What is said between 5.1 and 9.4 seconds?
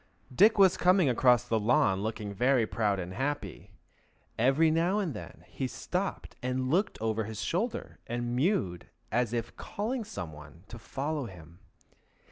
then he stopped and looked over his shoulder and mewed as